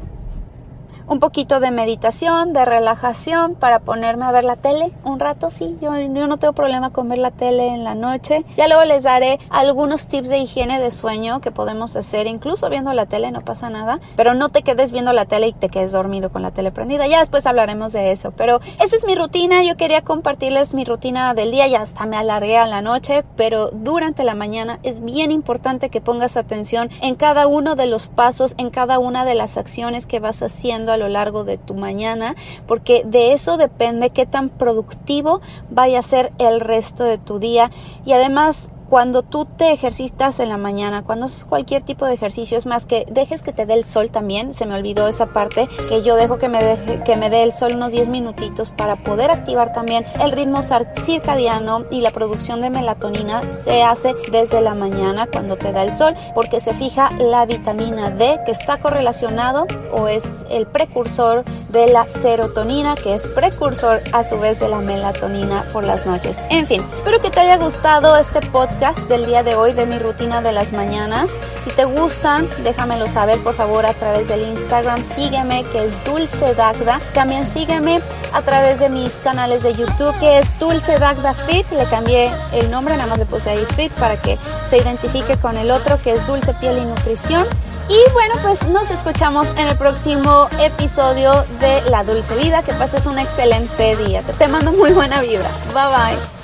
un 1.09 1.19
poquito 1.19 1.59
de 1.59 1.71
meditación, 1.71 2.53
de 2.53 2.65
relajación 2.65 3.55
para 3.55 3.79
ponerme 3.79 4.25
a 4.25 4.31
ver 4.31 4.43
la 4.43 4.55
tele 4.55 4.91
un 5.03 5.19
rato, 5.19 5.49
sí, 5.49 5.75
yo, 5.81 5.97
yo 5.97 6.27
no 6.27 6.37
tengo 6.37 6.53
problema 6.53 6.91
con 6.91 7.09
ver 7.09 7.17
la 7.17 7.31
tele 7.31 7.67
en 7.67 7.83
la 7.83 7.95
noche. 7.95 8.45
Ya 8.55 8.67
luego 8.67 8.85
les 8.85 9.03
daré 9.03 9.39
algunos 9.49 10.07
tips 10.07 10.29
de 10.29 10.37
higiene 10.37 10.79
de 10.79 10.91
sueño 10.91 11.41
que 11.41 11.51
podemos 11.51 11.95
hacer, 11.95 12.27
incluso 12.27 12.69
viendo 12.69 12.93
la 12.93 13.07
tele, 13.07 13.31
no 13.31 13.41
pasa 13.41 13.69
nada, 13.69 13.99
pero 14.15 14.35
no 14.35 14.49
te 14.49 14.61
quedes 14.61 14.91
viendo 14.91 15.11
la 15.11 15.25
tele 15.25 15.47
y 15.47 15.53
te 15.53 15.69
quedes 15.69 15.91
dormido 15.91 16.31
con 16.31 16.43
la 16.43 16.51
tele 16.51 16.71
prendida. 16.71 17.07
Ya 17.07 17.19
después 17.19 17.47
hablaremos 17.47 17.91
de 17.91 18.11
eso, 18.11 18.31
pero 18.31 18.59
esa 18.79 18.95
es 18.95 19.05
mi 19.05 19.15
rutina, 19.15 19.63
yo 19.63 19.77
quería 19.77 20.03
compartirles 20.03 20.75
mi 20.75 20.85
rutina 20.85 21.33
del 21.33 21.51
día, 21.51 21.67
ya 21.67 21.81
hasta 21.81 22.05
me 22.05 22.17
alargué 22.17 22.57
a 22.57 22.67
la 22.67 22.83
noche, 22.83 23.23
pero 23.35 23.71
durante 23.71 24.23
la 24.23 24.35
mañana 24.35 24.79
es 24.83 25.03
bien 25.03 25.31
importante 25.31 25.89
que 25.89 26.01
pongas 26.01 26.37
atención 26.37 26.91
en 27.01 27.15
cada 27.15 27.47
uno 27.47 27.75
de 27.75 27.87
los 27.87 28.09
pasos, 28.09 28.53
en 28.57 28.69
cada 28.69 28.99
una 28.99 29.25
de 29.25 29.33
las 29.33 29.57
acciones 29.57 30.05
que 30.05 30.19
vas 30.19 30.43
haciendo 30.43 30.98
lo 30.99 31.09
largo 31.09 31.43
de 31.43 31.57
tu 31.57 31.73
mañana, 31.73 32.35
porque 32.67 33.03
de 33.05 33.33
eso 33.33 33.57
depende 33.57 34.11
qué 34.11 34.25
tan 34.25 34.49
productivo 34.49 35.41
vaya 35.69 35.99
a 35.99 36.03
ser 36.03 36.31
el 36.37 36.59
resto 36.59 37.03
de 37.03 37.17
tu 37.17 37.39
día. 37.39 37.71
Y 38.05 38.11
además 38.11 38.69
cuando 38.89 39.21
tú 39.21 39.45
te 39.45 39.71
ejercitas 39.71 40.39
en 40.39 40.49
la 40.49 40.57
mañana, 40.57 41.03
cuando 41.03 41.27
haces 41.27 41.45
cualquier 41.45 41.83
tipo 41.83 42.07
de 42.07 42.15
ejercicio, 42.15 42.57
es 42.57 42.65
más 42.65 42.85
que 42.85 43.05
dejes 43.09 43.43
que 43.43 43.53
te 43.53 43.67
dé 43.67 43.75
el 43.75 43.85
sol 43.85 44.09
también, 44.09 44.53
se 44.53 44.65
me 44.65 44.73
olvidó 44.73 45.07
esa 45.07 45.27
parte, 45.27 45.69
que 45.87 46.01
yo 46.01 46.15
dejo 46.15 46.39
que 46.39 46.49
me, 46.49 46.57
deje, 46.59 47.03
que 47.03 47.15
me 47.15 47.29
dé 47.29 47.43
el 47.43 47.51
sol 47.51 47.73
unos 47.75 47.91
10 47.91 48.09
minutitos 48.09 48.71
para 48.71 48.95
poder 49.03 49.29
activar 49.29 49.73
también 49.73 50.05
el 50.19 50.31
ritmo 50.31 50.61
circadiano 50.61 51.85
y 51.91 52.01
la 52.01 52.09
producción 52.09 52.61
de 52.61 52.71
melatonina 52.71 53.51
se 53.51 53.83
hace 53.83 54.15
desde 54.31 54.59
la 54.59 54.73
mañana 54.73 55.27
cuando 55.27 55.55
te 55.55 55.71
da 55.71 55.83
el 55.83 55.91
sol, 55.91 56.15
porque 56.33 56.59
se 56.59 56.73
fija 56.73 57.11
la 57.19 57.45
vitamina 57.45 58.09
D 58.09 58.39
que 58.43 58.51
está 58.51 58.79
correlacionado 58.79 59.67
o 59.91 60.07
es 60.07 60.45
el 60.49 60.65
precursor 60.65 61.43
de 61.69 61.87
la 61.89 62.09
serotonina, 62.09 62.95
que 62.95 63.13
es 63.13 63.27
precursor 63.27 64.01
a 64.13 64.27
su 64.27 64.39
vez 64.39 64.59
de 64.59 64.67
la 64.67 64.79
melatonina 64.79 65.63
por 65.71 65.83
las 65.83 66.07
noches. 66.07 66.43
En 66.49 66.65
fin, 66.65 66.81
espero 66.95 67.21
que 67.21 67.29
te 67.29 67.39
haya 67.39 67.57
gustado 67.57 68.17
este 68.17 68.39
podcast 68.47 68.78
del 68.79 69.25
día 69.25 69.43
de 69.43 69.55
hoy 69.55 69.73
de 69.73 69.85
mi 69.85 69.99
rutina 69.99 70.41
de 70.41 70.53
las 70.53 70.71
mañanas. 70.71 71.31
Si 71.61 71.69
te 71.69 71.83
gustan, 71.83 72.47
déjamelo 72.63 73.09
saber 73.09 73.37
por 73.43 73.53
favor 73.53 73.85
a 73.85 73.93
través 73.93 74.29
del 74.29 74.41
Instagram. 74.41 75.03
Sígueme 75.03 75.65
que 75.65 75.83
es 75.83 76.03
Dulce 76.05 76.55
Dagda. 76.55 77.01
También 77.13 77.51
sígueme 77.51 77.99
a 78.31 78.41
través 78.41 78.79
de 78.79 78.87
mis 78.87 79.15
canales 79.15 79.63
de 79.63 79.73
YouTube 79.75 80.17
que 80.21 80.39
es 80.39 80.59
Dulce 80.59 80.97
Dagda 80.97 81.33
Fit. 81.33 81.69
Le 81.71 81.83
cambié 81.89 82.31
el 82.53 82.71
nombre, 82.71 82.95
nada 82.95 83.09
más 83.09 83.19
le 83.19 83.25
puse 83.25 83.49
ahí 83.49 83.65
Fit 83.75 83.91
para 83.93 84.15
que 84.21 84.39
se 84.65 84.77
identifique 84.77 85.35
con 85.35 85.57
el 85.57 85.71
otro 85.71 86.01
que 86.01 86.13
es 86.13 86.25
Dulce 86.25 86.53
Piel 86.53 86.77
y 86.77 86.85
Nutrición. 86.85 87.45
Y 87.89 88.11
bueno, 88.13 88.35
pues 88.41 88.65
nos 88.69 88.91
escuchamos 88.91 89.49
en 89.57 89.67
el 89.67 89.77
próximo 89.77 90.47
episodio 90.61 91.45
de 91.59 91.81
La 91.89 92.05
Dulce 92.05 92.33
Vida. 92.37 92.63
Que 92.63 92.71
pases 92.75 93.05
un 93.07 93.19
excelente 93.19 93.97
día. 93.97 94.21
Te 94.21 94.47
mando 94.47 94.71
muy 94.71 94.93
buena 94.93 95.19
vibra. 95.19 95.51
Bye 95.73 96.15
bye. 96.15 96.38